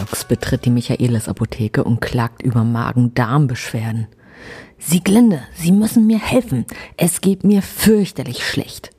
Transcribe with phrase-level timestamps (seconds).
[0.00, 4.06] Naujoks betritt die Michaelis-Apotheke und klagt über Magen-Darm-Beschwerden.
[4.78, 6.64] Sieglinde, Sie müssen mir helfen.
[6.96, 8.92] Es geht mir fürchterlich schlecht.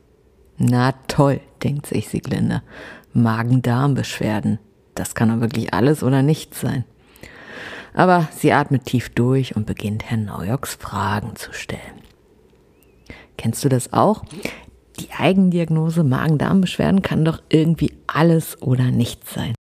[0.57, 2.61] Na toll, denkt sich Sieglinde.
[3.13, 4.59] Magen-Darm-Beschwerden.
[4.93, 6.85] Das kann doch wirklich alles oder nichts sein.
[7.95, 11.81] Aber sie atmet tief durch und beginnt Herrn Naujoks Fragen zu stellen.
[13.37, 14.23] Kennst du das auch?
[14.99, 19.55] Die Eigendiagnose Magen-Darm-Beschwerden kann doch irgendwie alles oder nichts sein.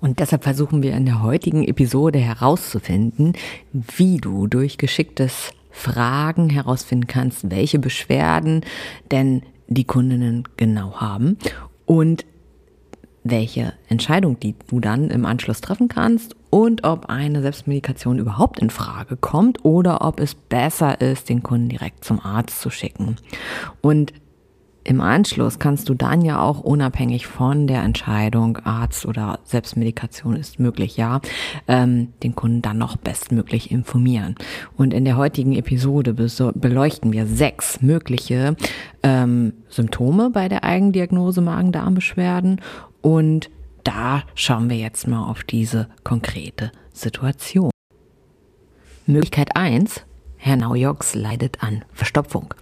[0.00, 3.32] Und deshalb versuchen wir in der heutigen Episode herauszufinden,
[3.72, 8.62] wie du durch geschicktes Fragen herausfinden kannst, welche Beschwerden
[9.10, 11.36] denn die Kundinnen genau haben
[11.84, 12.24] und
[13.24, 18.70] welche Entscheidung die du dann im Anschluss treffen kannst und ob eine Selbstmedikation überhaupt in
[18.70, 23.16] Frage kommt oder ob es besser ist, den Kunden direkt zum Arzt zu schicken.
[23.82, 24.12] Und
[24.88, 30.58] im Anschluss kannst du dann ja auch unabhängig von der Entscheidung Arzt oder Selbstmedikation ist
[30.58, 31.20] möglich, ja,
[31.68, 34.34] ähm, den Kunden dann noch bestmöglich informieren.
[34.78, 38.56] Und in der heutigen Episode beleuchten wir sechs mögliche
[39.02, 42.62] ähm, Symptome bei der Eigendiagnose Magen-Darm-Beschwerden
[43.02, 43.50] und
[43.84, 47.70] da schauen wir jetzt mal auf diese konkrete Situation.
[49.04, 50.00] Möglichkeit eins:
[50.38, 52.54] Herr Naujoks leidet an Verstopfung.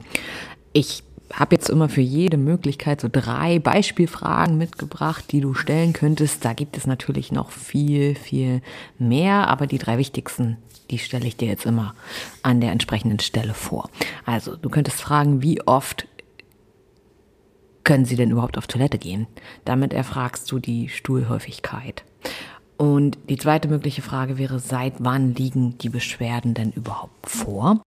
[0.72, 6.44] Ich habe jetzt immer für jede Möglichkeit so drei Beispielfragen mitgebracht, die du stellen könntest.
[6.44, 8.62] Da gibt es natürlich noch viel, viel
[8.98, 10.56] mehr, aber die drei wichtigsten,
[10.90, 11.94] die stelle ich dir jetzt immer
[12.42, 13.90] an der entsprechenden Stelle vor.
[14.24, 16.06] Also, du könntest fragen, wie oft
[17.82, 19.26] können sie denn überhaupt auf Toilette gehen?
[19.64, 22.04] Damit erfragst du die Stuhlhäufigkeit.
[22.76, 27.80] Und die zweite mögliche Frage wäre, seit wann liegen die Beschwerden denn überhaupt vor?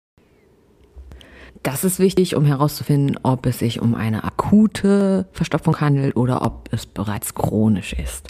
[1.62, 6.68] Das ist wichtig, um herauszufinden, ob es sich um eine akute Verstopfung handelt oder ob
[6.72, 8.28] es bereits chronisch ist.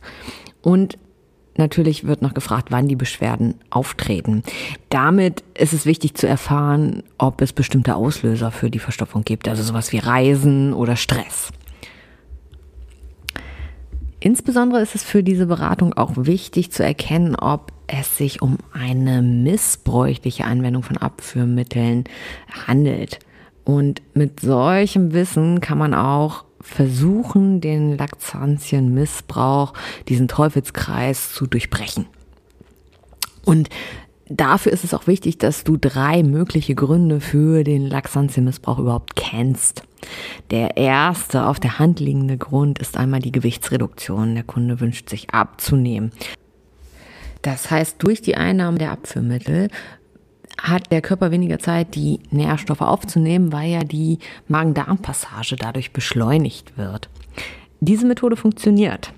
[0.63, 0.99] Und
[1.57, 4.43] natürlich wird noch gefragt, wann die Beschwerden auftreten.
[4.89, 9.63] Damit ist es wichtig zu erfahren, ob es bestimmte Auslöser für die Verstopfung gibt, also
[9.63, 11.51] sowas wie Reisen oder Stress.
[14.21, 19.23] Insbesondere ist es für diese Beratung auch wichtig zu erkennen, ob es sich um eine
[19.23, 22.05] missbräuchliche Anwendung von Abführmitteln
[22.67, 23.19] handelt.
[23.65, 29.73] Und mit solchem Wissen kann man auch versuchen, den Laktantien-Missbrauch,
[30.09, 32.07] diesen Teufelskreis zu durchbrechen.
[33.45, 33.69] Und
[34.29, 39.83] dafür ist es auch wichtig, dass du drei mögliche Gründe für den Laxantienmissbrauch überhaupt kennst.
[40.51, 44.35] Der erste auf der Hand liegende Grund ist einmal die Gewichtsreduktion.
[44.35, 46.13] Der Kunde wünscht sich abzunehmen.
[47.43, 49.69] Das heißt, durch die Einnahme der Abführmittel
[50.61, 54.19] hat der Körper weniger Zeit, die Nährstoffe aufzunehmen, weil ja die
[54.49, 57.09] Magen-Darm-Passage dadurch beschleunigt wird.
[57.81, 59.13] Diese Methode funktioniert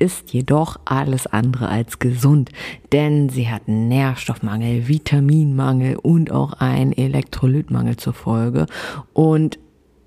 [0.00, 2.50] ist jedoch alles andere als gesund,
[2.90, 8.66] denn sie hat Nährstoffmangel, Vitaminmangel und auch einen Elektrolytmangel zur Folge
[9.12, 9.58] und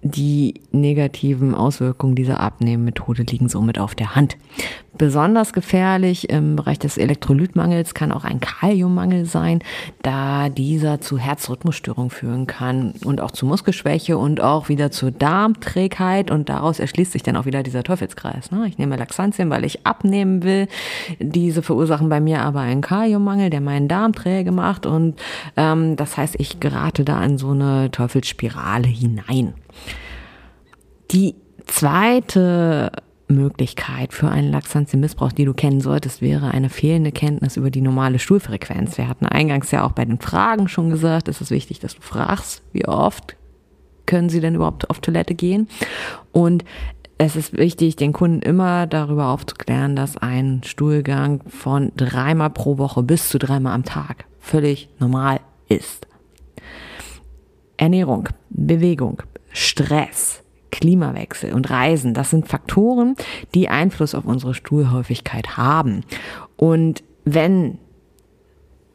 [0.03, 4.37] die negativen Auswirkungen dieser Abnehmmethode liegen somit auf der Hand.
[4.95, 9.63] Besonders gefährlich im Bereich des Elektrolytmangels kann auch ein Kaliummangel sein,
[10.03, 16.29] da dieser zu Herzrhythmusstörungen führen kann und auch zu Muskelschwäche und auch wieder zur Darmträgheit
[16.29, 18.51] und daraus erschließt sich dann auch wieder dieser Teufelskreis.
[18.51, 18.67] Ne?
[18.67, 20.67] Ich nehme Laxantien, weil ich abnehmen will.
[21.19, 25.19] Diese verursachen bei mir aber einen Kaliummangel, der meinen Darm träge macht und
[25.57, 29.53] ähm, das heißt, ich gerate da in so eine Teufelsspirale hinein.
[31.11, 31.35] Die
[31.65, 32.91] zweite
[33.27, 38.19] Möglichkeit für einen Laxantienmissbrauch, die du kennen solltest, wäre eine fehlende Kenntnis über die normale
[38.19, 38.97] Stuhlfrequenz.
[38.97, 42.01] Wir hatten eingangs ja auch bei den Fragen schon gesagt, es ist wichtig, dass du
[42.01, 43.35] fragst, wie oft
[44.05, 45.67] können sie denn überhaupt auf Toilette gehen?
[46.31, 46.63] Und
[47.17, 53.03] es ist wichtig, den Kunden immer darüber aufzuklären, dass ein Stuhlgang von dreimal pro Woche
[53.03, 56.07] bis zu dreimal am Tag völlig normal ist.
[57.77, 59.23] Ernährung, Bewegung,
[59.53, 63.15] Stress, Klimawechsel und Reisen, das sind Faktoren,
[63.53, 66.03] die Einfluss auf unsere Stuhlhäufigkeit haben.
[66.57, 67.77] Und wenn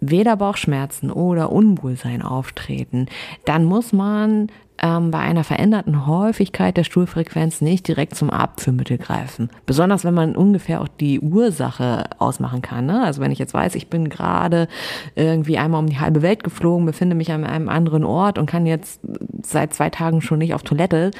[0.00, 3.06] weder Bauchschmerzen oder Unwohlsein auftreten,
[3.44, 4.48] dann muss man
[4.82, 9.50] ähm, bei einer veränderten Häufigkeit der Stuhlfrequenz nicht direkt zum Abführmittel greifen.
[9.66, 12.86] Besonders wenn man ungefähr auch die Ursache ausmachen kann.
[12.86, 13.04] Ne?
[13.04, 14.68] Also wenn ich jetzt weiß, ich bin gerade
[15.14, 18.66] irgendwie einmal um die halbe Welt geflogen, befinde mich an einem anderen Ort und kann
[18.66, 19.00] jetzt
[19.42, 21.10] seit zwei Tagen schon nicht auf Toilette,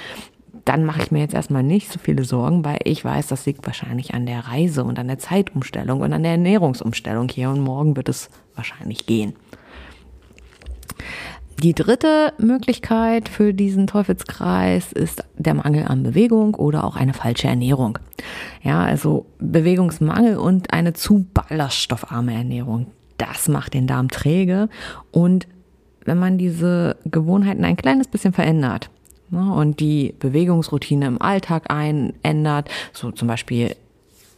[0.65, 3.65] dann mache ich mir jetzt erstmal nicht so viele Sorgen, weil ich weiß, das liegt
[3.67, 7.97] wahrscheinlich an der Reise und an der Zeitumstellung und an der Ernährungsumstellung hier und morgen
[7.97, 9.33] wird es wahrscheinlich gehen.
[11.61, 17.49] Die dritte Möglichkeit für diesen Teufelskreis ist der Mangel an Bewegung oder auch eine falsche
[17.49, 17.99] Ernährung.
[18.63, 22.87] Ja, also Bewegungsmangel und eine zu ballaststoffarme Ernährung.
[23.17, 24.69] Das macht den Darm träge
[25.11, 25.49] und
[26.05, 28.89] wenn man diese Gewohnheiten ein kleines bisschen verändert
[29.31, 33.75] ne, und die Bewegungsroutine im Alltag einändert, so zum Beispiel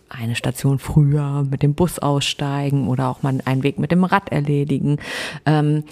[0.08, 4.32] eine Station früher mit dem Bus aussteigen oder auch mal einen Weg mit dem Rad
[4.32, 4.98] erledigen,
[5.46, 5.84] ähm,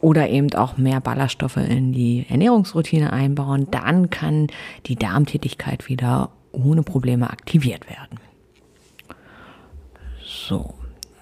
[0.00, 4.46] oder eben auch mehr Ballaststoffe in die Ernährungsroutine einbauen, dann kann
[4.86, 8.18] die Darmtätigkeit wieder ohne Probleme aktiviert werden.
[10.24, 10.74] So,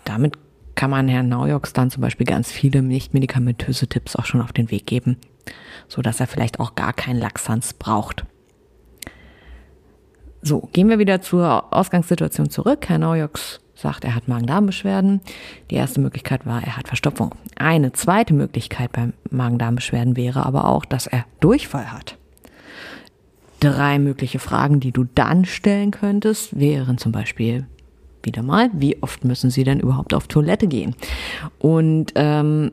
[0.04, 0.38] damit
[0.74, 4.52] kann man Herrn Naujoks dann zum Beispiel ganz viele nicht medikamentöse Tipps auch schon auf
[4.52, 5.16] den Weg geben,
[5.88, 8.24] so er vielleicht auch gar keinen Laxanz braucht.
[10.40, 12.88] So, gehen wir wieder zur Ausgangssituation zurück.
[12.88, 15.20] Herr Naujoks sagt, er hat Magen-Darm-Beschwerden.
[15.70, 17.34] Die erste Möglichkeit war, er hat Verstopfung.
[17.56, 22.16] Eine zweite Möglichkeit beim Magen-Darm-Beschwerden wäre aber auch, dass er Durchfall hat.
[23.60, 27.66] Drei mögliche Fragen, die du dann stellen könntest, wären zum Beispiel
[28.22, 30.94] wieder mal, wie oft müssen Sie denn überhaupt auf Toilette gehen?
[31.58, 32.72] Und ähm,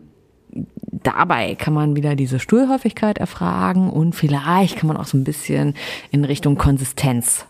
[0.92, 5.76] dabei kann man wieder diese Stuhlhäufigkeit erfragen und vielleicht kann man auch so ein bisschen
[6.12, 7.46] in Richtung Konsistenz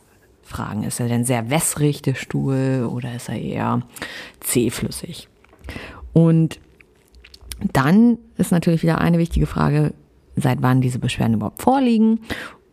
[0.46, 0.84] fragen.
[0.84, 3.82] Ist er denn sehr wässrig, der Stuhl, oder ist er eher
[4.40, 5.28] zähflüssig?
[6.14, 6.60] Und
[7.74, 9.94] dann ist natürlich wieder eine wichtige Frage,
[10.36, 12.20] seit wann diese Beschwerden überhaupt vorliegen,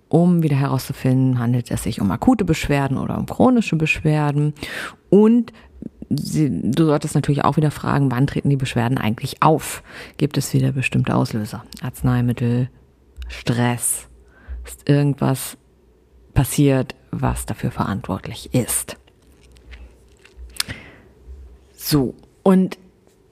[0.09, 4.53] um wieder herauszufinden, handelt es sich um akute Beschwerden oder um chronische Beschwerden.
[5.09, 5.53] Und
[6.11, 9.83] du solltest natürlich auch wieder fragen, wann treten die Beschwerden eigentlich auf?
[10.19, 11.65] Gibt es wieder bestimmte Auslöser?
[11.81, 12.69] Arzneimittel,
[13.29, 14.09] Stress,
[14.67, 15.57] ist irgendwas
[16.34, 18.96] passiert, was dafür verantwortlich ist.
[21.75, 22.79] So, und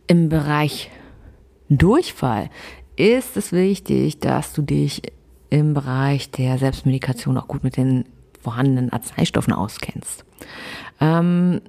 [0.06, 0.90] im Bereich
[1.68, 2.50] Durchfall
[2.96, 5.02] ist es wichtig, dass du dich
[5.50, 8.04] im Bereich der Selbstmedikation auch gut mit den
[8.40, 10.24] vorhandenen Arzneistoffen auskennst.
[11.00, 11.60] Ähm,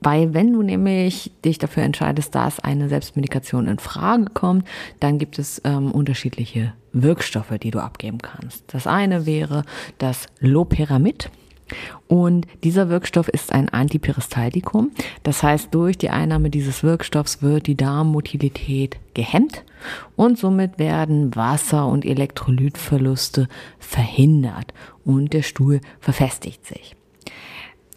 [0.00, 4.66] weil wenn du nämlich dich dafür entscheidest, dass eine Selbstmedikation in Frage kommt,
[4.98, 8.64] dann gibt es ähm, unterschiedliche Wirkstoffe, die du abgeben kannst.
[8.68, 9.64] Das eine wäre
[9.98, 11.30] das Loperamid.
[12.08, 14.90] Und dieser Wirkstoff ist ein Antiperistaltikum.
[15.22, 19.64] Das heißt, durch die Einnahme dieses Wirkstoffs wird die Darmmotilität gehemmt
[20.16, 23.48] und somit werden Wasser- und Elektrolytverluste
[23.78, 24.74] verhindert
[25.04, 26.96] und der Stuhl verfestigt sich.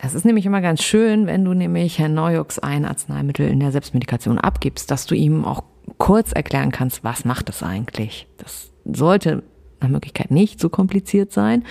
[0.06, 3.72] Es ist nämlich immer ganz schön, wenn du nämlich Herrn Neujux ein Arzneimittel in der
[3.72, 5.64] Selbstmedikation abgibst, dass du ihm auch
[5.98, 8.28] kurz erklären kannst, was macht es eigentlich.
[8.38, 9.44] Das sollte
[9.80, 11.64] nach Möglichkeit nicht so kompliziert sein.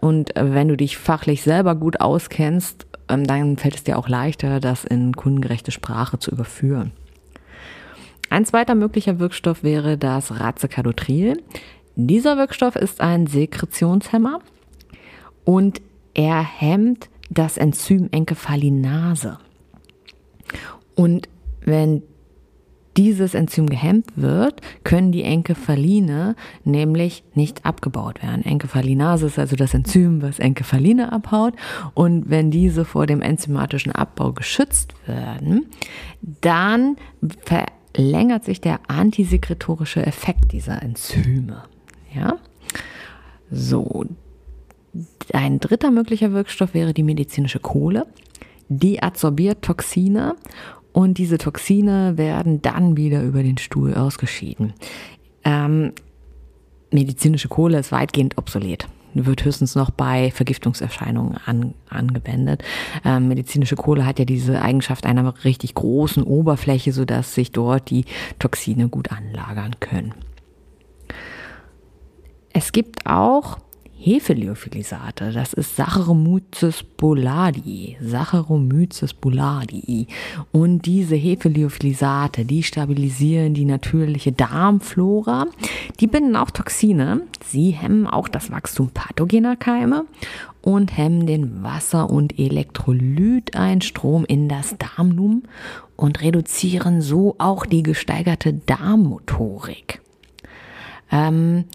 [0.00, 4.08] Und äh, wenn du dich fachlich selber gut auskennst, ähm, dann fällt es dir auch
[4.08, 6.92] leichter, das in kundengerechte Sprache zu überführen.
[8.30, 11.42] Ein zweiter möglicher Wirkstoff wäre das Racecadotril.
[11.96, 14.38] Dieser Wirkstoff ist ein Sekretionshemmer
[15.44, 15.82] und
[16.14, 19.38] er hemmt das Enzym Enkephalinase.
[20.94, 21.28] Und
[21.64, 22.02] wenn
[22.96, 28.44] dieses Enzym gehemmt wird, können die Enkephaline nämlich nicht abgebaut werden.
[28.44, 31.54] Enkephalinase ist also das Enzym, was Enkephaline abhaut.
[31.94, 35.66] Und wenn diese vor dem enzymatischen Abbau geschützt werden,
[36.42, 36.96] dann
[37.44, 41.64] verlängert sich der antisekretorische Effekt dieser Enzyme.
[42.14, 42.36] Ja?
[43.50, 44.04] So,
[45.32, 48.06] ein dritter möglicher Wirkstoff wäre die medizinische Kohle.
[48.68, 50.36] Die absorbiert Toxine
[50.92, 54.74] und diese Toxine werden dann wieder über den Stuhl ausgeschieden.
[55.44, 55.92] Ähm,
[56.90, 62.62] medizinische Kohle ist weitgehend obsolet wird höchstens noch bei Vergiftungserscheinungen an, angewendet.
[63.04, 68.04] Ähm, medizinische Kohle hat ja diese Eigenschaft einer richtig großen Oberfläche, sodass sich dort die
[68.38, 70.14] Toxine gut anlagern können.
[72.52, 73.58] Es gibt auch
[74.04, 80.08] Hefeliophilizate, das ist Saccharomyces boulardii, Saccharomyces boulardii.
[80.50, 85.46] Und diese Hefeliophilizate, die stabilisieren die natürliche Darmflora.
[86.00, 87.22] Die binden auch Toxine.
[87.44, 90.06] Sie hemmen auch das Wachstum pathogener Keime
[90.62, 95.44] und hemmen den Wasser- und Elektrolyteinstrom in das Darmnum
[95.94, 100.00] und reduzieren so auch die gesteigerte Darmmotorik.
[101.12, 101.66] Ähm,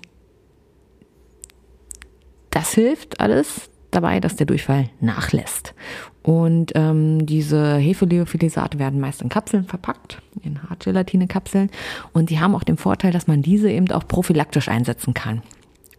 [2.58, 5.76] das hilft alles dabei, dass der Durchfall nachlässt.
[6.24, 11.70] Und ähm, diese Hefeleophilisate werden meist in Kapseln verpackt, in Hartgelatine-Kapseln.
[12.14, 15.44] Und die haben auch den Vorteil, dass man diese eben auch prophylaktisch einsetzen kann.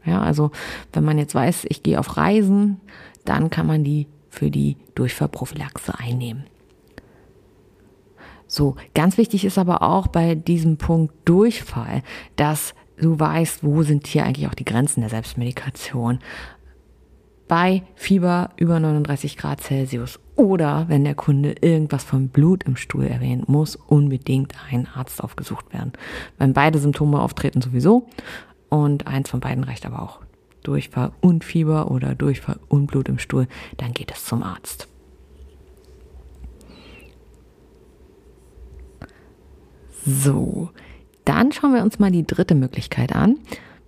[0.04, 0.50] Ja, also
[0.92, 2.80] wenn man jetzt weiß, ich gehe auf Reisen,
[3.24, 6.44] dann kann man die für die Durchfallprophylaxe einnehmen.
[8.48, 12.02] So, ganz wichtig ist aber auch bei diesem Punkt Durchfall,
[12.34, 16.18] dass du weißt, wo sind hier eigentlich auch die Grenzen der Selbstmedikation.
[17.46, 23.06] Bei Fieber über 39 Grad Celsius oder wenn der Kunde irgendwas vom Blut im Stuhl
[23.06, 25.92] erwähnt, muss unbedingt ein Arzt aufgesucht werden.
[26.36, 28.06] Wenn beide Symptome auftreten sowieso
[28.68, 30.20] und eins von beiden reicht aber auch.
[30.62, 34.86] Durchfall und Fieber oder Durchfall und Blut im Stuhl, dann geht es zum Arzt.
[40.04, 40.70] So,
[41.28, 43.38] dann schauen wir uns mal die dritte Möglichkeit an.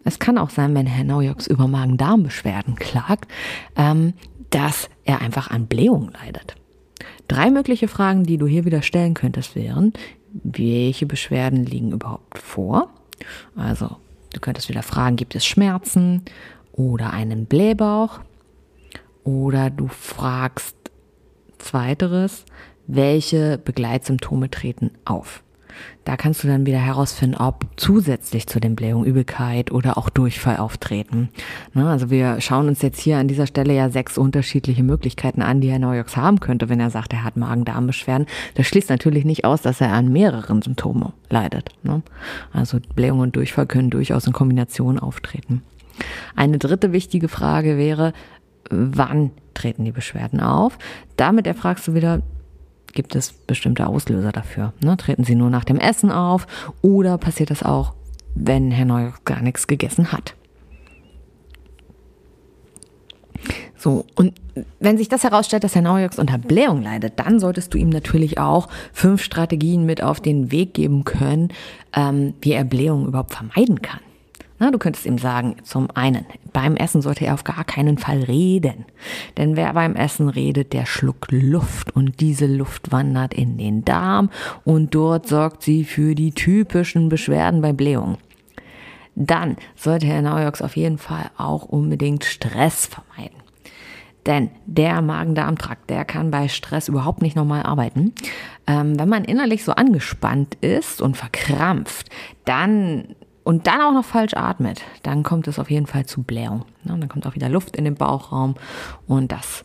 [0.04, 3.30] Es kann auch sein, wenn Herr Naujoks über Magen-Darm-Beschwerden klagt,
[3.76, 4.14] ähm,
[4.50, 6.54] dass er einfach an Blähung leidet.
[7.28, 9.92] Drei mögliche Fragen, die du hier wieder stellen könntest, wären,
[10.32, 12.90] welche Beschwerden liegen überhaupt vor?
[13.56, 13.96] Also,
[14.32, 16.22] du könntest wieder fragen, gibt es Schmerzen
[16.72, 18.20] oder einen Blähbauch?
[19.24, 20.76] Oder du fragst
[21.58, 22.44] zweiteres,
[22.86, 25.42] welche Begleitsymptome treten auf?
[26.04, 30.56] Da kannst du dann wieder herausfinden, ob zusätzlich zu den Blähungen Übelkeit oder auch Durchfall
[30.56, 31.28] auftreten.
[31.74, 35.60] Ne, also wir schauen uns jetzt hier an dieser Stelle ja sechs unterschiedliche Möglichkeiten an,
[35.60, 38.26] die Herr Neujoks haben könnte, wenn er sagt, er hat Magen-Darm-Beschwerden.
[38.54, 41.70] Das schließt natürlich nicht aus, dass er an mehreren Symptomen leidet.
[41.82, 42.02] Ne?
[42.52, 45.62] Also Blähung und Durchfall können durchaus in Kombination auftreten.
[46.36, 48.12] Eine dritte wichtige Frage wäre,
[48.70, 50.78] wann treten die Beschwerden auf?
[51.16, 52.22] Damit erfragst du wieder,
[52.92, 54.72] gibt es bestimmte Auslöser dafür.
[54.82, 54.96] Ne?
[54.96, 56.46] Treten sie nur nach dem Essen auf
[56.82, 57.94] oder passiert das auch,
[58.34, 60.34] wenn Herr Neu gar nichts gegessen hat?
[63.76, 64.34] So, und
[64.78, 68.38] wenn sich das herausstellt, dass Herr Neujoks unter Blähung leidet, dann solltest du ihm natürlich
[68.38, 71.48] auch fünf Strategien mit auf den Weg geben können,
[71.94, 74.00] ähm, wie er Blähung überhaupt vermeiden kann.
[74.62, 78.22] Na, du könntest ihm sagen, zum einen, beim Essen sollte er auf gar keinen Fall
[78.22, 78.84] reden.
[79.38, 84.28] Denn wer beim Essen redet, der schluckt Luft und diese Luft wandert in den Darm
[84.64, 88.18] und dort sorgt sie für die typischen Beschwerden bei Blähung.
[89.14, 93.40] Dann sollte Herr Naujoks auf jeden Fall auch unbedingt Stress vermeiden.
[94.26, 98.12] Denn der Magen-Darm-Trakt, der kann bei Stress überhaupt nicht normal arbeiten.
[98.66, 102.10] Ähm, wenn man innerlich so angespannt ist und verkrampft,
[102.44, 106.64] dann und dann auch noch falsch atmet, dann kommt es auf jeden Fall zu Blähung.
[106.84, 108.54] Ja, dann kommt auch wieder Luft in den Bauchraum
[109.06, 109.64] und das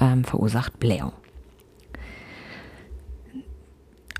[0.00, 1.12] ähm, verursacht Blähung.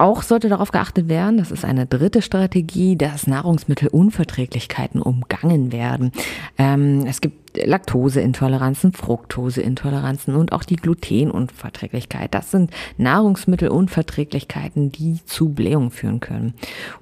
[0.02, 6.10] Auch sollte darauf geachtet werden, das ist eine dritte Strategie, dass Nahrungsmittelunverträglichkeiten umgangen werden.
[6.58, 12.34] Ähm, es gibt Laktoseintoleranzen, Fructoseintoleranzen und auch die Glutenunverträglichkeit.
[12.34, 16.54] Das sind Nahrungsmittelunverträglichkeiten, die zu Blähung führen können.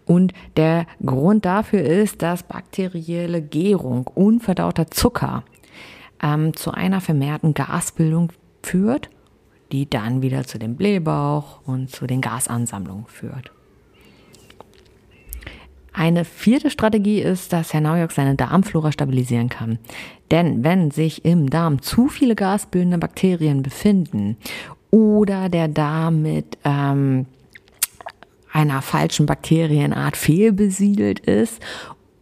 [0.05, 5.45] Und der Grund dafür ist, dass bakterielle Gärung unverdauter Zucker
[6.23, 8.31] ähm, zu einer vermehrten Gasbildung
[8.63, 9.09] führt
[9.73, 13.53] die dann wieder zu dem Blähbauch und zu den Gasansammlungen führt.
[15.93, 19.79] Eine vierte Strategie ist, dass Herr Naujok seine Darmflora stabilisieren kann.
[20.31, 24.37] Denn wenn sich im Darm zu viele gasbildende Bakterien befinden
[24.91, 27.27] oder der Darm mit ähm,
[28.53, 31.61] einer falschen Bakterienart fehlbesiedelt ist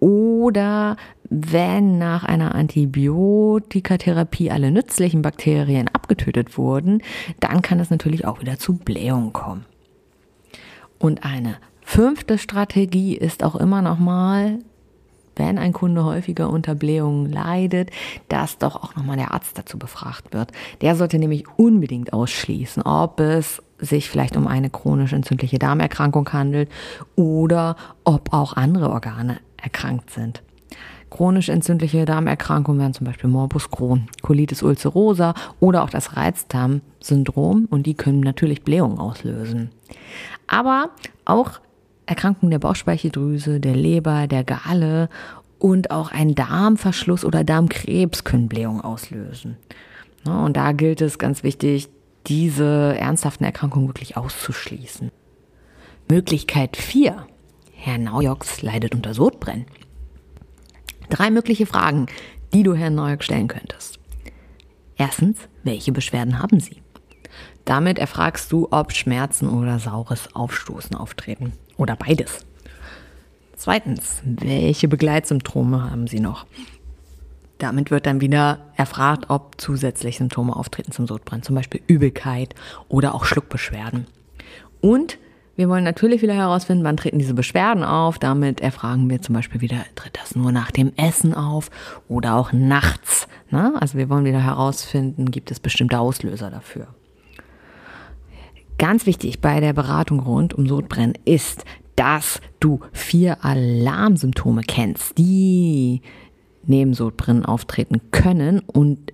[0.00, 0.97] oder
[1.31, 7.02] wenn nach einer Antibiotikatherapie alle nützlichen Bakterien abgetötet wurden,
[7.40, 9.64] dann kann es natürlich auch wieder zu Blähungen kommen.
[10.99, 14.59] Und eine fünfte Strategie ist auch immer nochmal,
[15.37, 17.90] wenn ein Kunde häufiger unter Blähungen leidet,
[18.28, 20.50] dass doch auch nochmal der Arzt dazu befragt wird.
[20.81, 26.69] Der sollte nämlich unbedingt ausschließen, ob es sich vielleicht um eine chronisch entzündliche Darmerkrankung handelt
[27.14, 30.43] oder ob auch andere Organe erkrankt sind.
[31.11, 37.87] Chronisch entzündliche Darmerkrankungen wären zum Beispiel Morbus Crohn, Colitis ulcerosa oder auch das Reizdarmsyndrom und
[37.87, 39.71] die können natürlich Blähungen auslösen.
[40.47, 40.91] Aber
[41.25, 41.61] auch
[42.05, 45.09] Erkrankungen der Bauchspeicheldrüse, der Leber, der Galle
[45.59, 49.57] und auch ein Darmverschluss oder Darmkrebs können Blähungen auslösen.
[50.27, 51.88] Und da gilt es ganz wichtig,
[52.27, 55.11] diese ernsthaften Erkrankungen wirklich auszuschließen.
[56.11, 57.27] Möglichkeit 4.
[57.81, 59.65] Herr Naujoks leidet unter Sodbrennen.
[61.11, 62.07] Drei mögliche Fragen,
[62.53, 64.01] die du Herrn Neujock stellen könntest.
[64.97, 66.83] Erstens, welche Beschwerden haben Sie?
[67.65, 72.45] Damit erfragst du, ob Schmerzen oder saures Aufstoßen auftreten oder beides.
[73.55, 76.47] Zweitens, welche Begleitsymptome haben Sie noch?
[77.59, 82.57] Damit wird dann wieder erfragt, ob zusätzlich Symptome auftreten zum Sodbrennen, zum Beispiel Übelkeit
[82.89, 84.09] oder auch Schluckbeschwerden.
[84.81, 85.19] Und
[85.59, 88.21] wir wollen natürlich wieder herausfinden, wann treten diese Beschwerden auf.
[88.21, 91.69] Damit erfragen wir zum Beispiel wieder, tritt das nur nach dem Essen auf
[92.07, 93.27] oder auch nachts.
[93.50, 93.75] Na?
[93.81, 96.87] Also wir wollen wieder herausfinden, gibt es bestimmte Auslöser dafür.
[98.79, 101.65] Ganz wichtig bei der Beratung rund um Sodbrennen ist,
[101.97, 106.03] dass du vier Alarmsymptome kennst, die
[106.67, 109.12] neben Sodbrennen auftreten können und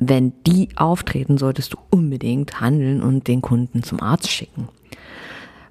[0.00, 4.68] wenn die auftreten, solltest du unbedingt handeln und den Kunden zum Arzt schicken.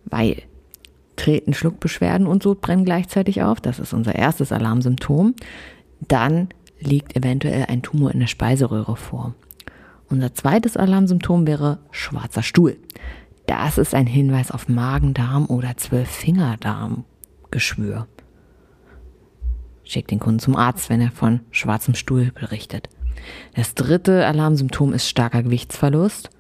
[0.06, 0.44] Weil
[1.16, 5.36] treten Schluckbeschwerden und Sodbrennen gleichzeitig auf, das ist unser erstes Alarmsymptom,
[6.08, 9.34] dann liegt eventuell ein Tumor in der Speiseröhre vor.
[10.10, 12.78] Unser zweites Alarmsymptom wäre schwarzer Stuhl.
[13.48, 18.08] Das ist ein Hinweis auf Magen-Darm oder Zwölffingerdarm-Geschwür.
[19.84, 22.90] Schickt den Kunden zum Arzt, wenn er von schwarzem Stuhl berichtet.
[23.56, 26.32] Das dritte Alarmsymptom ist starker Gewichtsverlust.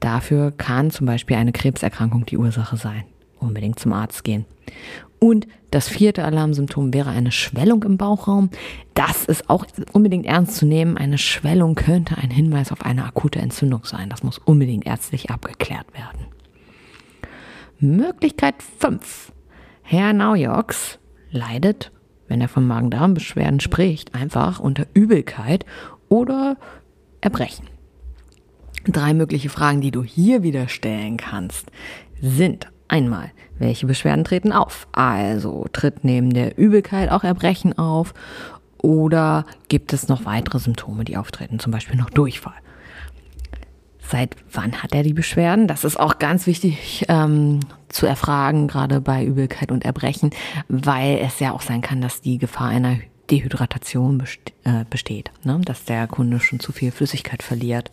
[0.00, 3.04] Dafür kann zum Beispiel eine Krebserkrankung die Ursache sein.
[3.38, 4.44] Unbedingt zum Arzt gehen.
[5.18, 8.50] Und das vierte Alarmsymptom wäre eine Schwellung im Bauchraum.
[8.94, 10.96] Das ist auch unbedingt ernst zu nehmen.
[10.96, 14.08] Eine Schwellung könnte ein Hinweis auf eine akute Entzündung sein.
[14.08, 16.26] Das muss unbedingt ärztlich abgeklärt werden.
[17.78, 19.32] Möglichkeit 5.
[19.82, 20.98] Herr Naujoks
[21.30, 21.92] leidet,
[22.28, 25.64] wenn er von Magen-Darm-Beschwerden spricht, einfach unter Übelkeit
[26.08, 26.56] oder
[27.20, 27.69] Erbrechen.
[28.86, 31.70] Drei mögliche Fragen, die du hier wieder stellen kannst,
[32.20, 34.88] sind einmal, welche Beschwerden treten auf?
[34.92, 38.14] Also tritt neben der Übelkeit auch Erbrechen auf
[38.78, 42.54] oder gibt es noch weitere Symptome, die auftreten, zum Beispiel noch Durchfall?
[44.00, 45.68] Seit wann hat er die Beschwerden?
[45.68, 50.30] Das ist auch ganz wichtig ähm, zu erfragen, gerade bei Übelkeit und Erbrechen,
[50.68, 52.96] weil es ja auch sein kann, dass die Gefahr einer
[53.30, 54.22] Dehydratation
[54.64, 55.60] äh, besteht, ne?
[55.64, 57.90] dass der Kunde schon zu viel Flüssigkeit verliert.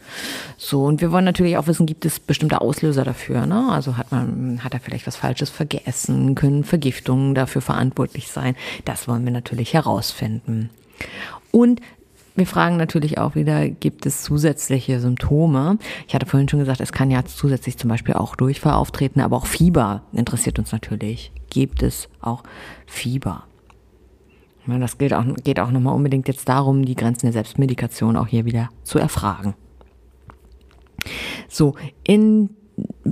[0.58, 3.46] So, und wir wollen natürlich auch wissen, gibt es bestimmte Auslöser dafür?
[3.46, 3.70] Ne?
[3.72, 6.36] Also hat man, hat er vielleicht was Falsches vergessen?
[6.36, 8.56] Können Vergiftungen dafür verantwortlich sein?
[8.86, 10.70] Das wollen wir natürlich herausfinden.
[11.52, 11.82] Und
[12.36, 15.80] wir fragen natürlich auch wieder, gibt es zusätzliche Symptome?
[16.08, 19.38] Ich hatte vorhin schon gesagt, es kann ja zusätzlich zum Beispiel auch Durchfall auftreten, aber
[19.38, 21.32] auch Fieber interessiert uns natürlich.
[21.50, 22.44] Gibt es auch
[22.86, 23.44] Fieber?
[24.68, 28.46] Das geht auch, geht auch nochmal unbedingt jetzt darum, die Grenzen der Selbstmedikation auch hier
[28.46, 29.56] wieder zu erfragen.
[31.48, 32.50] So, in,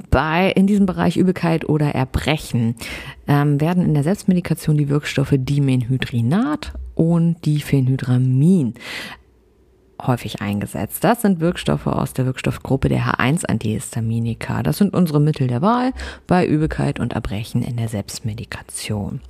[0.10, 2.76] bei, in diesem Bereich Übelkeit oder Erbrechen
[3.28, 8.74] ähm, werden in der Selbstmedikation die Wirkstoffe Dimenhydrinat und Diphenhydramin
[10.02, 11.04] häufig eingesetzt.
[11.04, 14.62] Das sind Wirkstoffe aus der Wirkstoffgruppe der H1-Antihistaminika.
[14.62, 15.94] Das sind unsere Mittel der Wahl
[16.28, 19.22] bei Übelkeit und Erbrechen in der Selbstmedikation.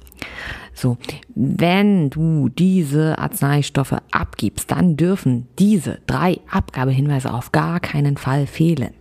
[0.75, 0.97] So,
[1.33, 8.93] wenn du diese Arzneistoffe abgibst, dann dürfen diese drei Abgabehinweise auf gar keinen Fall fehlen.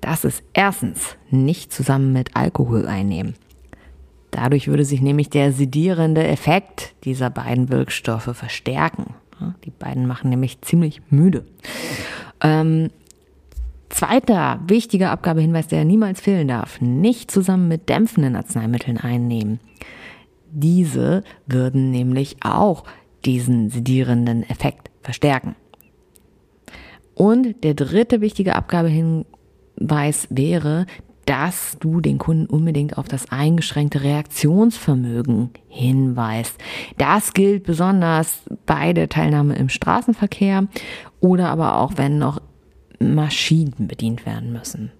[0.00, 3.34] Das ist erstens nicht zusammen mit Alkohol einnehmen.
[4.32, 9.14] Dadurch würde sich nämlich der sedierende Effekt dieser beiden Wirkstoffe verstärken.
[9.64, 11.44] Die beiden machen nämlich ziemlich müde.
[12.42, 12.90] Ähm,
[13.88, 19.60] zweiter wichtiger Abgabehinweis, der niemals fehlen darf, nicht zusammen mit dämpfenden Arzneimitteln einnehmen.
[20.58, 22.84] Diese würden nämlich auch
[23.26, 25.54] diesen sedierenden Effekt verstärken.
[27.14, 30.86] Und der dritte wichtige Abgabehinweis wäre,
[31.26, 36.56] dass du den Kunden unbedingt auf das eingeschränkte Reaktionsvermögen hinweist.
[36.96, 40.68] Das gilt besonders bei der Teilnahme im Straßenverkehr
[41.20, 42.40] oder aber auch wenn noch
[42.98, 44.90] Maschinen bedient werden müssen.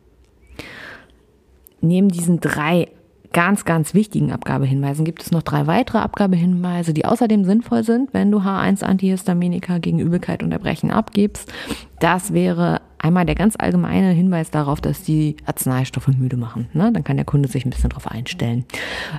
[1.80, 2.88] Neben diesen drei
[3.32, 8.30] ganz, ganz wichtigen Abgabehinweisen gibt es noch drei weitere Abgabehinweise, die außerdem sinnvoll sind, wenn
[8.30, 11.52] du H1-Antihistaminika gegen Übelkeit und Erbrechen abgibst.
[12.00, 16.68] Das wäre einmal der ganz allgemeine Hinweis darauf, dass die Arzneistoffe müde machen.
[16.72, 16.90] Ne?
[16.92, 18.64] Dann kann der Kunde sich ein bisschen darauf einstellen.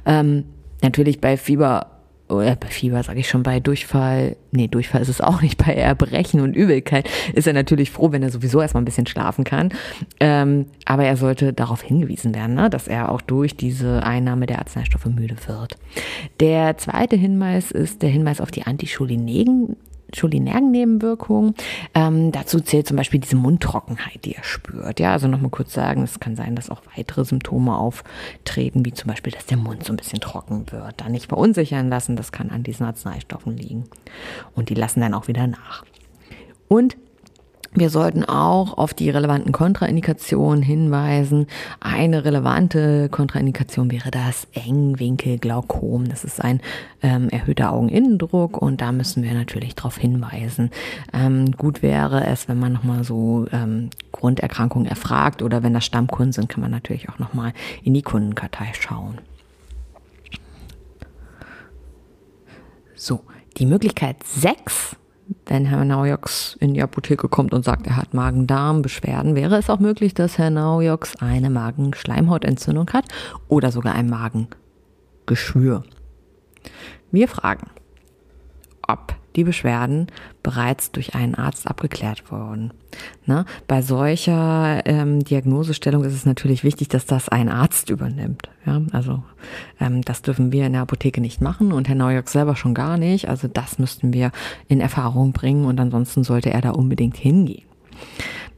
[0.05, 0.45] Ähm,
[0.81, 1.96] natürlich bei Fieber
[2.29, 5.73] oder bei Fieber sage ich schon, bei Durchfall, nee, Durchfall ist es auch nicht, bei
[5.73, 9.69] Erbrechen und Übelkeit ist er natürlich froh, wenn er sowieso erstmal ein bisschen schlafen kann.
[10.19, 14.59] Ähm, aber er sollte darauf hingewiesen werden, ne, dass er auch durch diese Einnahme der
[14.59, 15.77] Arzneistoffe müde wird.
[16.39, 19.77] Der zweite Hinweis ist der Hinweis auf die Anticholinegen
[20.13, 21.55] Cholinergen-Nebenwirkungen.
[21.93, 24.99] Ähm, dazu zählt zum Beispiel diese Mundtrockenheit, die er spürt.
[24.99, 29.09] Ja, also nochmal kurz sagen, es kann sein, dass auch weitere Symptome auftreten, wie zum
[29.09, 31.01] Beispiel, dass der Mund so ein bisschen trocken wird.
[31.01, 33.85] Da nicht verunsichern lassen, das kann an diesen Arzneistoffen liegen.
[34.55, 35.85] Und die lassen dann auch wieder nach.
[36.67, 36.97] Und
[37.79, 41.47] wir sollten auch auf die relevanten Kontraindikationen hinweisen.
[41.79, 46.09] Eine relevante Kontraindikation wäre das Engwinkelglaukom.
[46.09, 46.59] Das ist ein
[47.03, 50.71] ähm, erhöhter Augeninnendruck und da müssen wir natürlich darauf hinweisen.
[51.13, 56.33] Ähm, gut wäre es, wenn man nochmal so ähm, Grunderkrankungen erfragt oder wenn das Stammkunden
[56.33, 59.19] sind, kann man natürlich auch nochmal in die Kundenkartei schauen.
[62.95, 63.21] So,
[63.57, 64.95] die Möglichkeit 6
[65.45, 69.79] wenn Herr Naujoks in die Apotheke kommt und sagt, er hat Magen-Darm-Beschwerden, wäre es auch
[69.79, 73.05] möglich, dass Herr Naujoks eine Magenschleimhautentzündung hat
[73.47, 75.83] oder sogar ein Magengeschwür.
[77.11, 77.69] Wir fragen,
[78.87, 80.07] ob die Beschwerden
[80.43, 82.73] bereits durch einen Arzt abgeklärt wurden.
[83.25, 83.45] Ne?
[83.67, 88.49] Bei solcher ähm, Diagnosestellung ist es natürlich wichtig, dass das ein Arzt übernimmt.
[88.65, 88.81] Ja?
[88.91, 89.23] Also
[89.79, 92.97] ähm, das dürfen wir in der Apotheke nicht machen und Herr Neujock selber schon gar
[92.97, 93.29] nicht.
[93.29, 94.31] Also das müssten wir
[94.67, 97.63] in Erfahrung bringen und ansonsten sollte er da unbedingt hingehen.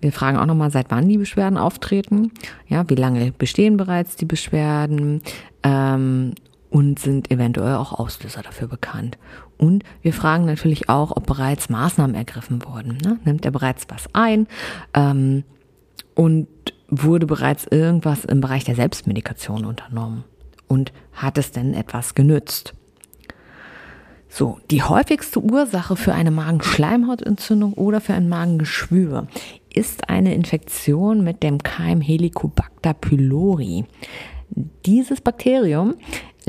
[0.01, 2.31] Wir fragen auch nochmal, seit wann die Beschwerden auftreten.
[2.67, 5.21] Ja, wie lange bestehen bereits die Beschwerden?
[5.61, 6.33] Ähm,
[6.69, 9.17] und sind eventuell auch Auslöser dafür bekannt.
[9.59, 12.97] Und wir fragen natürlich auch, ob bereits Maßnahmen ergriffen wurden.
[13.03, 13.19] Ne?
[13.25, 14.47] Nimmt er bereits was ein
[14.93, 15.43] ähm,
[16.15, 16.47] und
[16.87, 20.23] wurde bereits irgendwas im Bereich der Selbstmedikation unternommen?
[20.67, 22.73] Und hat es denn etwas genützt?
[24.29, 29.27] So, die häufigste Ursache für eine Magenschleimhautentzündung oder für ein Magengeschwür
[29.73, 33.85] ist eine Infektion mit dem Keim Helicobacter pylori.
[34.85, 35.95] Dieses Bakterium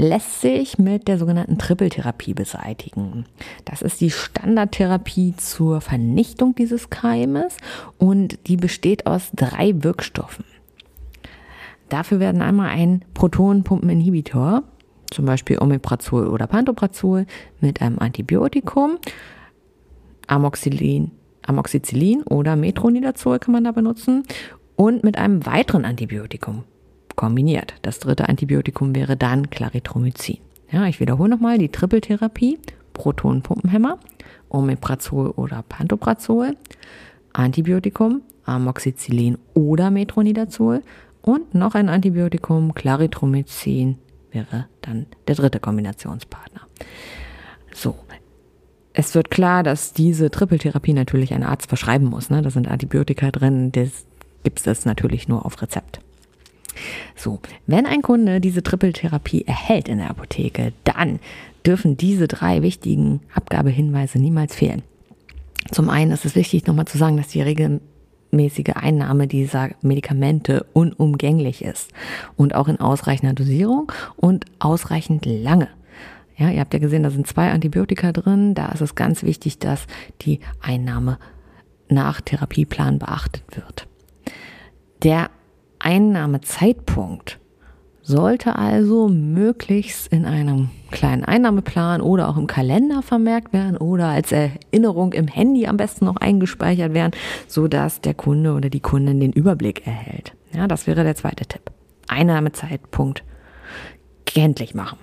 [0.00, 3.26] lässt sich mit der sogenannten Trippeltherapie beseitigen.
[3.66, 7.58] Das ist die Standardtherapie zur Vernichtung dieses Keimes
[7.98, 10.46] und die besteht aus drei Wirkstoffen.
[11.90, 14.62] Dafür werden einmal ein Protonenpumpeninhibitor,
[15.10, 17.26] zum Beispiel Omeprazol oder Pantoprazol,
[17.60, 18.96] mit einem Antibiotikum,
[20.28, 21.10] Amoxicillin,
[21.42, 24.22] Amoxicillin oder Metronidazol kann man da benutzen
[24.76, 26.64] und mit einem weiteren Antibiotikum,
[27.20, 27.74] kombiniert.
[27.82, 30.38] Das dritte Antibiotikum wäre dann Claritromycin.
[30.72, 32.58] Ja, ich wiederhole nochmal die Trippeltherapie,
[32.94, 33.98] Protonenpumpenhemmer,
[34.48, 36.56] Omeprazol oder Pantoprazol,
[37.34, 40.82] Antibiotikum, Amoxicillin oder Metronidazol
[41.20, 43.98] und noch ein Antibiotikum, Claritromycin
[44.32, 46.62] wäre dann der dritte Kombinationspartner.
[47.74, 47.96] So.
[48.94, 52.30] Es wird klar, dass diese Trippeltherapie natürlich ein Arzt verschreiben muss.
[52.30, 52.40] Ne?
[52.40, 54.06] Da sind Antibiotika drin, das
[54.42, 56.00] gibt es natürlich nur auf Rezept.
[57.16, 61.20] So, wenn ein Kunde diese Trippeltherapie erhält in der Apotheke, dann
[61.66, 64.82] dürfen diese drei wichtigen Abgabehinweise niemals fehlen.
[65.70, 71.62] Zum einen ist es wichtig, nochmal zu sagen, dass die regelmäßige Einnahme dieser Medikamente unumgänglich
[71.62, 71.90] ist
[72.36, 75.68] und auch in ausreichender Dosierung und ausreichend lange.
[76.36, 78.54] Ja, ihr habt ja gesehen, da sind zwei Antibiotika drin.
[78.54, 79.86] Da ist es ganz wichtig, dass
[80.22, 81.18] die Einnahme
[81.90, 83.86] nach Therapieplan beachtet wird.
[85.02, 85.30] Der
[85.80, 87.38] Einnahmezeitpunkt
[88.02, 94.32] sollte also möglichst in einem kleinen Einnahmeplan oder auch im Kalender vermerkt werden oder als
[94.32, 97.12] Erinnerung im Handy am besten noch eingespeichert werden,
[97.46, 100.32] so dass der Kunde oder die Kundin den Überblick erhält.
[100.52, 101.70] Ja, das wäre der zweite Tipp.
[102.08, 103.22] Einnahmezeitpunkt
[104.26, 104.98] kenntlich machen.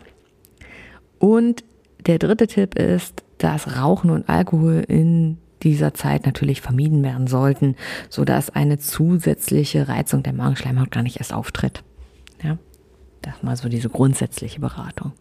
[1.19, 1.63] Und
[2.05, 7.76] der dritte Tipp ist, dass Rauchen und Alkohol in dieser Zeit natürlich vermieden werden sollten,
[8.10, 11.84] so dass eine zusätzliche Reizung der Magenschleimhaut gar nicht erst auftritt.
[12.43, 12.58] Ja,
[13.22, 15.13] das mal so diese grundsätzliche Beratung.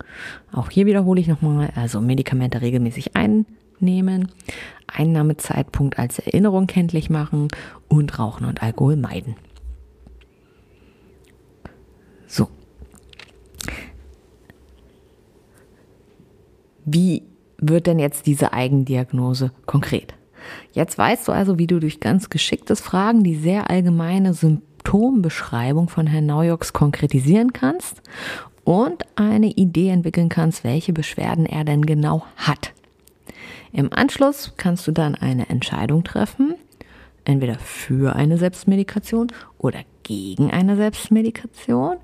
[0.53, 4.31] Auch hier wiederhole ich nochmal, also Medikamente regelmäßig einnehmen,
[4.87, 7.49] Einnahmezeitpunkt als Erinnerung kenntlich machen
[7.89, 9.37] und Rauchen und Alkohol meiden.
[12.27, 12.49] So.
[16.85, 17.23] Wie
[17.59, 20.15] wird denn jetzt diese Eigendiagnose konkret?
[20.73, 26.07] Jetzt weißt du also, wie du durch ganz geschicktes Fragen die sehr allgemeine Symptombeschreibung von
[26.07, 28.03] Herrn Naujoks konkretisieren kannst
[28.65, 32.73] und eine Idee entwickeln kannst, welche Beschwerden er denn genau hat.
[33.73, 36.55] Im Anschluss kannst du dann eine Entscheidung treffen,
[37.25, 39.29] entweder für eine Selbstmedikation
[39.59, 41.97] oder gegen eine Selbstmedikation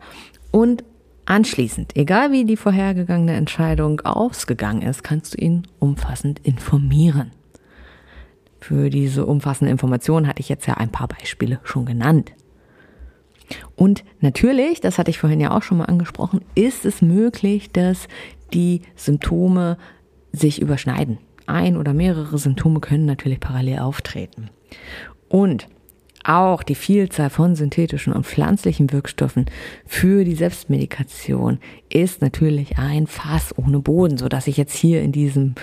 [0.51, 0.85] und
[1.25, 7.31] Anschließend, egal wie die vorhergegangene Entscheidung ausgegangen ist, kannst du ihn umfassend informieren.
[8.63, 12.33] Für diese umfassende Information hatte ich jetzt ja ein paar Beispiele schon genannt.
[13.75, 18.07] Und natürlich, das hatte ich vorhin ja auch schon mal angesprochen, ist es möglich, dass
[18.55, 19.79] die Symptome
[20.31, 21.19] sich überschneiden.
[21.47, 24.49] Ein oder mehrere Symptome können natürlich parallel auftreten.
[25.29, 25.67] Und
[26.23, 29.47] auch die Vielzahl von synthetischen und pflanzlichen Wirkstoffen
[29.87, 35.11] für die Selbstmedikation ist natürlich ein Fass ohne Boden, so dass ich jetzt hier in
[35.11, 35.57] diesem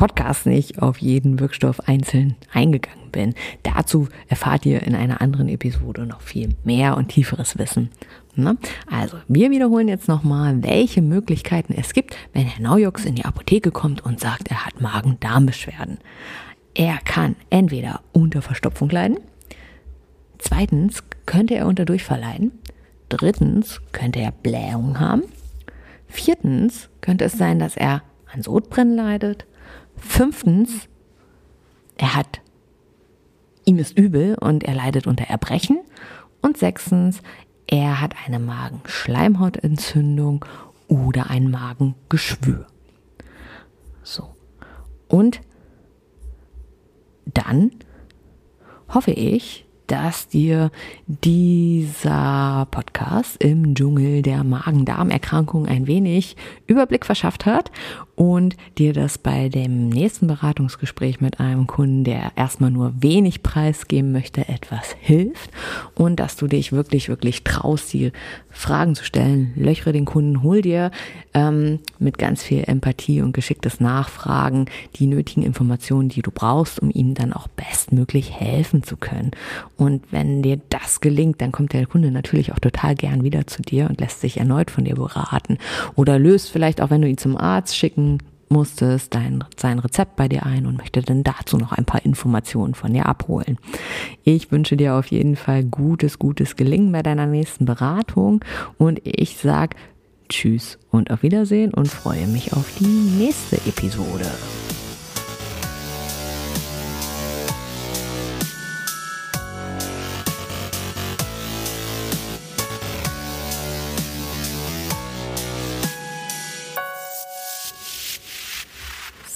[0.00, 3.34] Podcast nicht auf jeden Wirkstoff einzeln eingegangen bin.
[3.62, 7.90] Dazu erfahrt ihr in einer anderen Episode noch viel mehr und tieferes Wissen.
[8.34, 8.56] Ne?
[8.90, 13.72] Also, wir wiederholen jetzt nochmal, welche Möglichkeiten es gibt, wenn Herr Naujoks in die Apotheke
[13.72, 15.98] kommt und sagt, er hat Magen-Darm-Beschwerden.
[16.72, 19.18] Er kann entweder unter Verstopfung leiden,
[20.38, 22.52] zweitens könnte er unter Durchfall leiden,
[23.10, 25.24] drittens könnte er Blähungen haben,
[26.08, 29.44] viertens könnte es sein, dass er an Sodbrennen leidet,
[30.00, 30.88] Fünftens
[32.00, 32.40] er hat,
[33.66, 35.80] ihm ist übel und er leidet unter Erbrechen.
[36.40, 37.20] Und sechstens,
[37.66, 40.46] er hat eine Magenschleimhautentzündung
[40.88, 42.66] oder ein Magengeschwür.
[44.02, 44.34] So.
[45.08, 45.42] Und
[47.26, 47.72] dann
[48.88, 50.70] hoffe ich, dass dir
[51.08, 56.36] dieser Podcast im Dschungel der Magen-Darm-Erkrankung ein wenig
[56.68, 57.72] Überblick verschafft hat
[58.14, 64.12] und dir das bei dem nächsten Beratungsgespräch mit einem Kunden, der erstmal nur wenig preisgeben
[64.12, 65.50] möchte, etwas hilft
[65.94, 68.12] und dass du dich wirklich, wirklich traust, die
[68.50, 69.52] Fragen zu stellen.
[69.56, 70.90] Löchere den Kunden, hol dir
[71.34, 76.90] ähm, mit ganz viel Empathie und geschicktes Nachfragen die nötigen Informationen, die du brauchst, um
[76.90, 79.30] ihm dann auch bestmöglich helfen zu können.
[79.80, 83.62] Und wenn dir das gelingt, dann kommt der Kunde natürlich auch total gern wieder zu
[83.62, 85.56] dir und lässt sich erneut von dir beraten
[85.96, 88.18] oder löst vielleicht auch, wenn du ihn zum Arzt schicken
[88.50, 92.74] musstest dein, sein Rezept bei dir ein und möchte dann dazu noch ein paar Informationen
[92.74, 93.56] von dir abholen.
[94.22, 98.44] Ich wünsche dir auf jeden Fall gutes, gutes Gelingen bei deiner nächsten Beratung
[98.76, 99.76] und ich sag
[100.28, 104.26] Tschüss und auf Wiedersehen und freue mich auf die nächste Episode.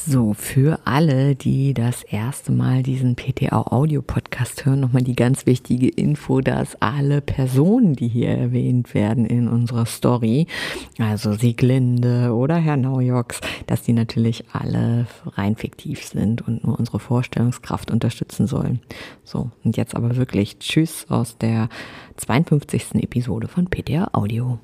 [0.06, 5.46] So, für alle, die das erste Mal diesen PTA Audio Podcast hören, nochmal die ganz
[5.46, 10.46] wichtige Info, dass alle Personen, die hier erwähnt werden in unserer Story,
[10.98, 16.98] also Sieglinde oder Herr Naujoks, dass die natürlich alle rein fiktiv sind und nur unsere
[17.00, 18.80] Vorstellungskraft unterstützen sollen.
[19.24, 21.70] So, und jetzt aber wirklich Tschüss aus der
[22.18, 22.96] 52.
[22.96, 24.58] Episode von PTA Audio.